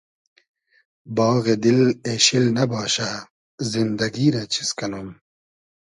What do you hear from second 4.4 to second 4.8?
چیز